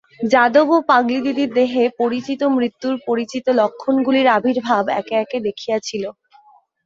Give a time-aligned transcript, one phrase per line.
[0.27, 6.03] যাদব ও পাগলদিদির দেহে পরিচিত মৃত্যুর পরিচিত লক্ষণগুলির আবির্ভাব একে একে দেখিয়াছিল।